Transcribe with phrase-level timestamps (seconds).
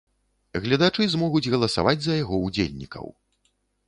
[0.63, 3.05] Гледачы змогуць галасаваць за яго ўдзельнікаў.